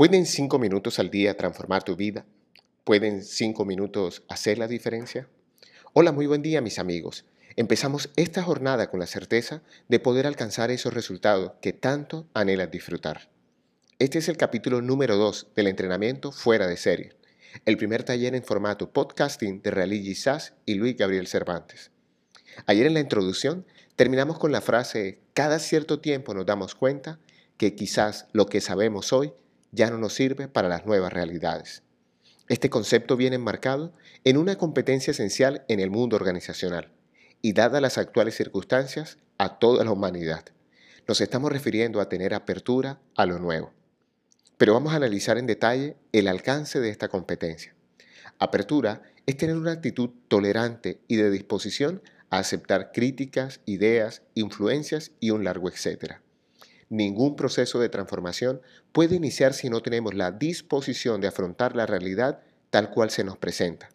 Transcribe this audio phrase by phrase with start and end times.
[0.00, 2.24] ¿Pueden cinco minutos al día transformar tu vida?
[2.84, 5.28] ¿Pueden cinco minutos hacer la diferencia?
[5.92, 7.26] Hola, muy buen día mis amigos.
[7.54, 13.28] Empezamos esta jornada con la certeza de poder alcanzar esos resultados que tanto anhelas disfrutar.
[13.98, 17.12] Este es el capítulo número 2 del entrenamiento fuera de serie,
[17.66, 21.90] el primer taller en formato podcasting de Realigi Sass y Luis Gabriel Cervantes.
[22.64, 27.20] Ayer en la introducción terminamos con la frase, cada cierto tiempo nos damos cuenta
[27.58, 29.34] que quizás lo que sabemos hoy
[29.72, 31.82] ya no nos sirve para las nuevas realidades.
[32.48, 33.92] Este concepto viene enmarcado
[34.24, 36.90] en una competencia esencial en el mundo organizacional
[37.42, 40.44] y dada las actuales circunstancias, a toda la humanidad.
[41.08, 43.72] Nos estamos refiriendo a tener apertura a lo nuevo.
[44.58, 47.74] Pero vamos a analizar en detalle el alcance de esta competencia.
[48.38, 55.30] Apertura es tener una actitud tolerante y de disposición a aceptar críticas, ideas, influencias y
[55.30, 56.22] un largo etcétera.
[56.90, 58.60] Ningún proceso de transformación
[58.92, 63.38] puede iniciar si no tenemos la disposición de afrontar la realidad tal cual se nos
[63.38, 63.88] presenta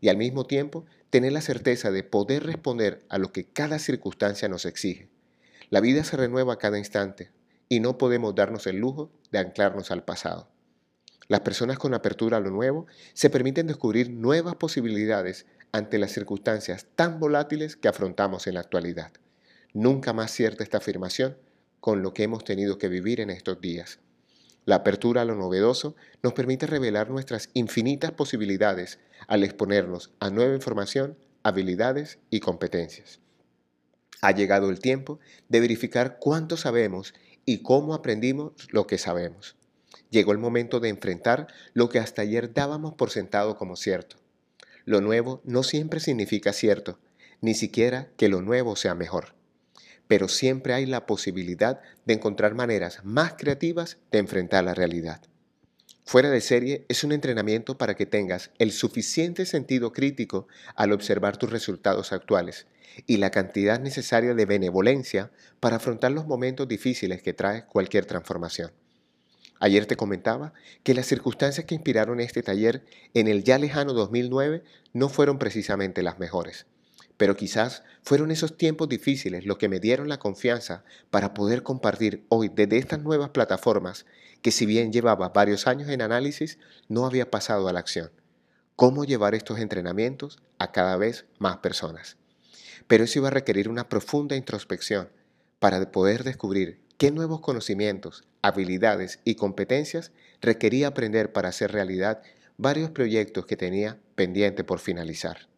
[0.00, 4.48] y al mismo tiempo tener la certeza de poder responder a lo que cada circunstancia
[4.48, 5.08] nos exige.
[5.68, 7.30] La vida se renueva a cada instante
[7.68, 10.48] y no podemos darnos el lujo de anclarnos al pasado.
[11.28, 16.86] Las personas con apertura a lo nuevo se permiten descubrir nuevas posibilidades ante las circunstancias
[16.96, 19.12] tan volátiles que afrontamos en la actualidad.
[19.72, 21.36] Nunca más cierta esta afirmación
[21.80, 23.98] con lo que hemos tenido que vivir en estos días.
[24.66, 30.54] La apertura a lo novedoso nos permite revelar nuestras infinitas posibilidades al exponernos a nueva
[30.54, 33.20] información, habilidades y competencias.
[34.20, 37.14] Ha llegado el tiempo de verificar cuánto sabemos
[37.46, 39.56] y cómo aprendimos lo que sabemos.
[40.10, 44.16] Llegó el momento de enfrentar lo que hasta ayer dábamos por sentado como cierto.
[44.84, 46.98] Lo nuevo no siempre significa cierto,
[47.40, 49.39] ni siquiera que lo nuevo sea mejor
[50.10, 55.22] pero siempre hay la posibilidad de encontrar maneras más creativas de enfrentar la realidad.
[56.04, 61.36] Fuera de serie es un entrenamiento para que tengas el suficiente sentido crítico al observar
[61.36, 62.66] tus resultados actuales
[63.06, 68.72] y la cantidad necesaria de benevolencia para afrontar los momentos difíciles que trae cualquier transformación.
[69.60, 72.84] Ayer te comentaba que las circunstancias que inspiraron este taller
[73.14, 76.66] en el ya lejano 2009 no fueron precisamente las mejores.
[77.20, 82.24] Pero quizás fueron esos tiempos difíciles los que me dieron la confianza para poder compartir
[82.30, 84.06] hoy desde estas nuevas plataformas
[84.40, 86.58] que si bien llevaba varios años en análisis,
[86.88, 88.10] no había pasado a la acción.
[88.74, 92.16] Cómo llevar estos entrenamientos a cada vez más personas.
[92.86, 95.10] Pero eso iba a requerir una profunda introspección
[95.58, 100.10] para poder descubrir qué nuevos conocimientos, habilidades y competencias
[100.40, 102.22] requería aprender para hacer realidad
[102.56, 105.49] varios proyectos que tenía pendiente por finalizar.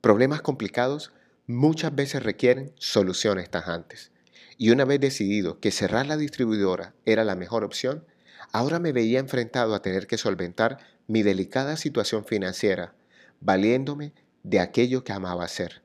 [0.00, 1.12] Problemas complicados
[1.46, 4.12] muchas veces requieren soluciones tajantes.
[4.56, 8.04] Y una vez decidido que cerrar la distribuidora era la mejor opción,
[8.52, 12.94] ahora me veía enfrentado a tener que solventar mi delicada situación financiera,
[13.40, 15.82] valiéndome de aquello que amaba hacer,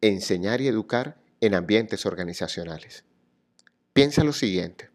[0.00, 3.04] enseñar y educar en ambientes organizacionales.
[3.92, 4.90] Piensa lo siguiente,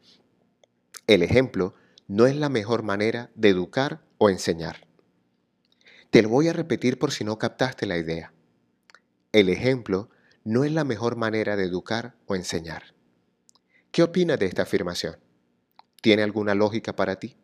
[1.07, 1.75] el ejemplo
[2.07, 4.87] no es la mejor manera de educar o enseñar.
[6.09, 8.34] Te lo voy a repetir por si no captaste la idea.
[9.35, 10.09] El ejemplo
[10.45, 12.95] no es la mejor manera de educar o enseñar.
[13.91, 15.17] ¿Qué opinas de esta afirmación?
[16.01, 17.35] ¿Tiene alguna lógica para ti?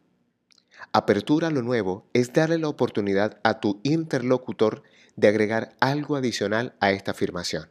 [0.93, 4.83] Apertura a lo nuevo es darle la oportunidad a tu interlocutor
[5.17, 7.69] de agregar algo adicional a esta afirmación.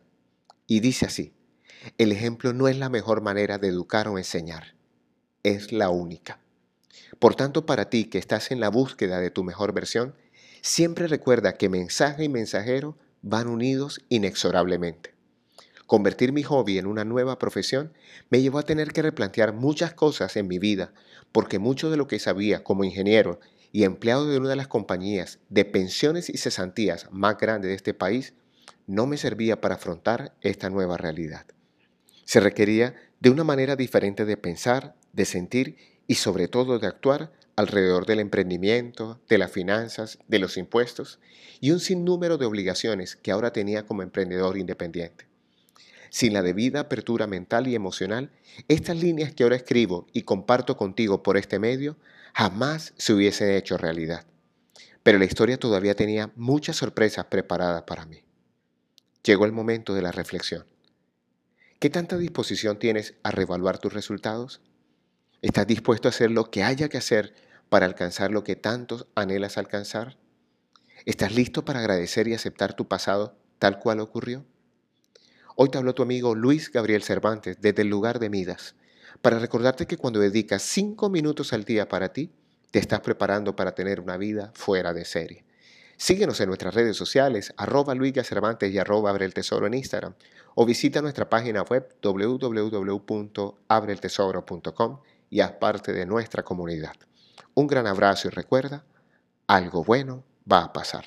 [0.66, 1.32] Y dice así,
[1.96, 4.74] el ejemplo no es la mejor manera de educar o enseñar,
[5.44, 6.40] es la única.
[7.18, 10.14] Por tanto, para ti que estás en la búsqueda de tu mejor versión,
[10.60, 15.14] siempre recuerda que mensaje y mensajero van unidos inexorablemente.
[15.86, 17.92] Convertir mi hobby en una nueva profesión
[18.30, 20.92] me llevó a tener que replantear muchas cosas en mi vida,
[21.32, 23.40] porque mucho de lo que sabía como ingeniero
[23.72, 27.94] y empleado de una de las compañías de pensiones y cesantías más grandes de este
[27.94, 28.34] país
[28.86, 31.46] no me servía para afrontar esta nueva realidad.
[32.24, 35.76] Se requería de una manera diferente de pensar, de sentir
[36.06, 41.20] y sobre todo de actuar alrededor del emprendimiento, de las finanzas, de los impuestos
[41.60, 45.26] y un sinnúmero de obligaciones que ahora tenía como emprendedor independiente.
[46.10, 48.30] Sin la debida apertura mental y emocional,
[48.66, 51.96] estas líneas que ahora escribo y comparto contigo por este medio
[52.34, 54.26] jamás se hubiesen hecho realidad.
[55.02, 58.24] Pero la historia todavía tenía muchas sorpresas preparadas para mí.
[59.22, 60.64] Llegó el momento de la reflexión.
[61.78, 64.60] ¿Qué tanta disposición tienes a revaluar tus resultados?
[65.42, 69.56] ¿Estás dispuesto a hacer lo que haya que hacer para alcanzar lo que tantos anhelas
[69.56, 70.18] alcanzar?
[71.06, 74.44] ¿Estás listo para agradecer y aceptar tu pasado tal cual ocurrió?
[75.56, 78.74] Hoy te habló tu amigo Luis Gabriel Cervantes desde el lugar de Midas
[79.22, 82.30] para recordarte que cuando dedicas cinco minutos al día para ti,
[82.70, 85.44] te estás preparando para tener una vida fuera de serie.
[85.96, 90.14] Síguenos en nuestras redes sociales, arroba Luis Cervantes y arroba Abre el Tesoro en Instagram,
[90.54, 96.94] o visita nuestra página web www.abreeltesoro.com y haz parte de nuestra comunidad.
[97.54, 98.84] Un gran abrazo y recuerda,
[99.46, 101.04] algo bueno va a pasar.